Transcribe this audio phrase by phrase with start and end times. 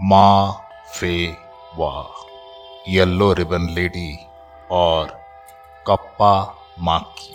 [0.00, 1.26] माँ, फे
[1.76, 4.18] वाह येल्लो रिबन लेडी
[4.70, 5.08] और
[5.86, 7.34] कप्पा, माकी।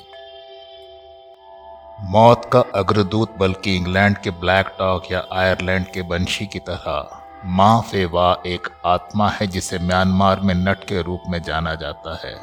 [2.02, 7.82] मौत का अग्रदूत बल्कि इंग्लैंड के ब्लैक टॉक या आयरलैंड के बंशी की तरह, माँ
[7.82, 12.36] फेवा एक आत्मा है जिसे म्यांमार में नट के रूप में जाना जाता है।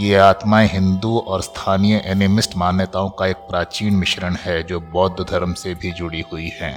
[0.00, 5.54] ये आत्माएँ हिंदू और स्थानीय एनिमिस्ट मान्यताओं का एक प्राचीन मिश्रण है जो बौद्ध धर्म
[5.54, 6.74] से भी जुड़ी हुई हैं।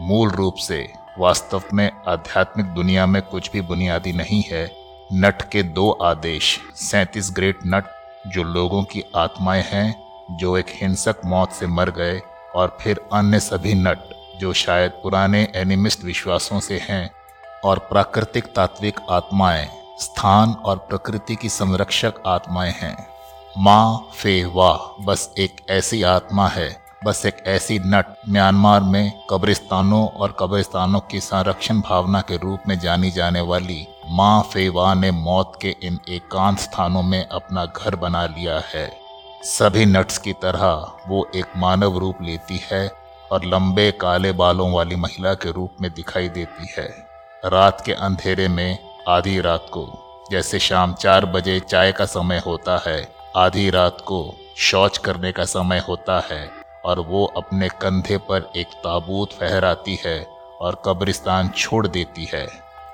[0.00, 4.76] मूल रूप से वास्तव में आध्यात्मिक दुनिया में कुछ भी बुनियादी नहीं है।
[5.12, 7.84] नट के दो आदेश, सैंतीस ग्रेट नट,
[8.26, 10.06] जो लोगों की आत्माएँ हैं,
[10.36, 12.22] जो एक हिंसक मौत से मर गए,
[12.54, 13.98] और फिर अन्य सभी नट,
[14.38, 17.10] जो शायद पुराने एनिमिस्ट विश्वासों से हैं,
[17.64, 19.68] और प्राकृतिक तात्विक आत्माएँ,
[20.00, 23.06] स्थान और प्रकृति की संरक्षक आत्माएँ हैं।
[23.58, 30.08] माँ, फे वाह बस एक ऐसी आत्मा है बस एक ऐसी नट म्यांमार में कब्रिस्तानों
[30.08, 35.58] और कब्रिस्तानों की संरक्षण भावना के रूप में जानी जाने वाली माँ फेवा ने मौत
[35.62, 38.90] के इन एकांत स्थानों में अपना घर बना लिया है।
[39.42, 42.88] सभी नट्स की तरह वो एक मानव रूप लेती है
[43.32, 46.88] और लंबे काले बालों वाली महिला के रूप में दिखाई देती है।
[47.44, 49.86] रात के अंधेरे में आधी रात को,
[50.30, 55.44] जैसे शाम चार बजे चाय का समय होता है, आधी रात को शौच करने का
[55.44, 56.55] समय होता है।
[56.86, 60.26] और वो अपने कंधे पर एक ताबूत फहराती है
[60.60, 62.46] और कब्रिस्तान छोड़ देती है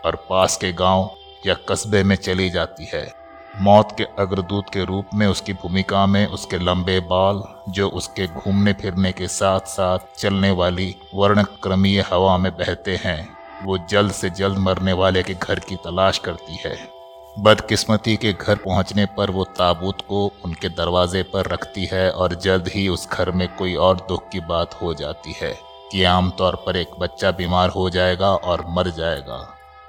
[0.04, 1.10] और पास के गाँव
[1.46, 3.14] या कस्बे में चली जाती है।
[3.58, 8.72] मौत के अग्रदूत के रूप में उसकी भूमिका में उसके लंबे बाल, जो उसके घूमने
[8.72, 14.58] फिरने के साथ साथ चलने वाली वर्णक्रमीय हवा में बहते हैं, वो जल्द से जल्द
[14.58, 17.01] मरने वाले के घर की तलाश करती है।
[17.38, 22.68] बदकिस्मती के घर पहुँचने पर वो ताबूत को उनके दरवाजे पर रखती है और जल्द
[22.68, 25.52] ही उस घर में कोई और दुख की बात हो जाती है
[25.92, 29.40] कि आमतौर पर एक बच्चा बीमार हो जाएगा और मर जाएगा।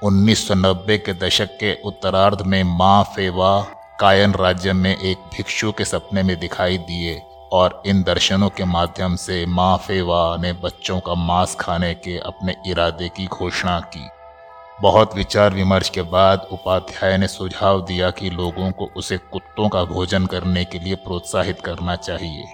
[0.04, 3.60] 1990 के दशक के उत्तरार्ध में माँ फेवा
[4.00, 7.22] कायन राज्य में एक भिक्षु के सपने में दिखाई दिए
[7.52, 12.56] और इन दर्शनों के माध्यम से माँ फेवा ने बच्चों का मांस खाने के अपने
[12.68, 14.10] इरादे की घोषणा की।
[14.82, 19.84] बहुत विचार विमर्श के बाद उपाध्याय ने सुझाव दिया कि लोगों को उसे कुत्तों का
[19.84, 22.46] भोजन करने के लिए प्रोत्साहित करना चाहिए।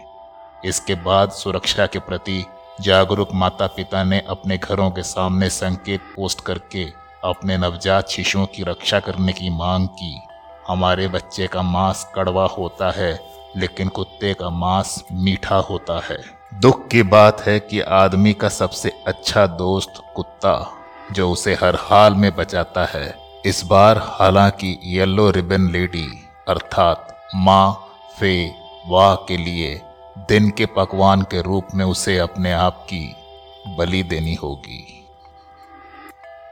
[0.65, 2.45] इसके बाद सुरक्षा के प्रति
[2.81, 6.83] जागरूक माता पिता ने अपने घरों के सामने संकेत पोस्ट करके
[7.23, 10.21] अपने नवजात शिशुओं की रक्षा करने की मांग की।
[10.67, 13.19] हमारे बच्चे का मांस कड़वा होता है,
[13.57, 16.19] लेकिन कुत्ते का मांस मीठा होता है।
[16.53, 20.78] दुख की बात है कि आदमी का सबसे अच्छा दोस्त कुत्ता।
[21.11, 23.15] जो उसे हर हाल में बचाता है।
[23.45, 27.85] इस बार हालाँकि येलो रिबन लेडी, अर्थात माँ,
[28.19, 28.51] फे
[28.87, 29.81] वाह के लिए
[30.17, 33.15] दिन के पकवान के रूप में उसे अपने आप की
[33.67, 35.07] बलि देनी होगी।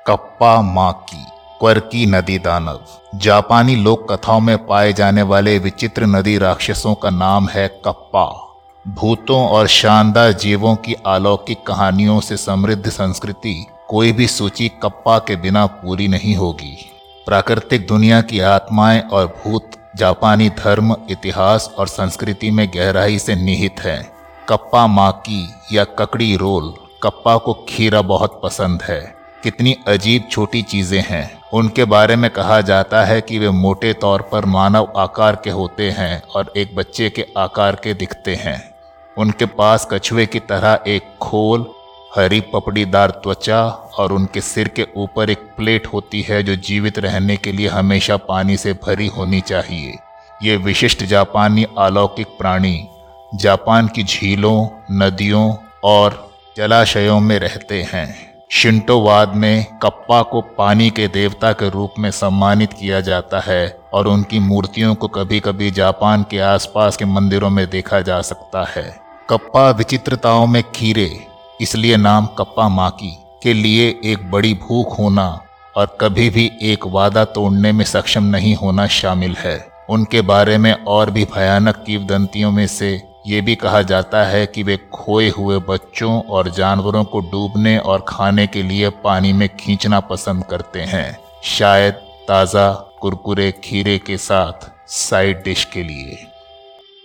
[0.07, 1.25] कप्पा माँ की,
[1.59, 2.79] क्वर्की नदी दानव।
[3.16, 8.44] जापानी लोक कथाओं में पाए जाने वाले विचित्र नदी राक्षसों का नाम है कप्पा।
[8.88, 15.36] भूतों और शानदार जीवों की अलौकिक कहानियों से समृद्ध संस्कृति कोई भी सूची कप्पा के
[15.36, 16.92] बिना पूरी नहीं होगी।
[17.25, 23.76] प्राकृतिक दुनिया की आत्माएँ और भूत, जापानी धर्म, इतिहास और संस्कृति में गहराई से निहित
[23.80, 24.12] है।
[24.50, 31.03] कप्पा माकी या ककड़ी रोल कप्पा को खीरा बहुत पसंद है। कितनी अजीब छोटी चीज़ें
[31.08, 35.50] हैं। उनके बारे में कहा जाता है कि वे मोटे तौर पर मानव आकार के
[35.50, 38.76] होते हैं और एक बच्चे के आकार के दिखते हैं।
[39.18, 41.74] उनके पास कछुए की तरह एक खोल
[42.17, 43.63] हरी पपड़ीदार त्वचा
[43.97, 48.17] और उनके सिर के ऊपर एक प्लेट होती है जो जीवित रहने के लिए हमेशा
[48.17, 49.97] पानी से भरी होनी चाहिए।
[50.44, 52.88] ये विशिष्ट जापानी अलौकिक प्राणी
[53.35, 61.07] जापान की झीलों, नदियों और जलाशयों में रहते हैं। शिंटोवाद में कप्पा को पानी के
[61.07, 66.25] देवता के रूप में सम्मानित किया जाता है और उनकी मूर्तियों को कभी कभी जापान
[66.31, 68.99] के आसपास के मंदिरों में देखा जा सकता है।
[69.29, 71.28] कप्पा विचित्रताओं में खीरे
[71.62, 73.12] इसलिए नाम कप्पा माकी
[73.44, 75.28] के लिए एक बड़ी भूख होना
[75.76, 79.58] और कभी भी एक वादा तोड़ने में सक्षम नहीं होना शामिल है।
[79.90, 82.91] उनके बारे में और भी भयानक किवदंतियों में से
[83.28, 88.05] ये भी कहा जाता है कि वे खोए हुए बच्चों और जानवरों को डूबने और
[88.08, 91.93] खाने के लिए पानी में खींचना पसंद करते हैं, शायद
[92.28, 92.72] ताज़ा
[93.02, 96.26] कुरकुरे खीरे के साथ साइड डिश के लिए।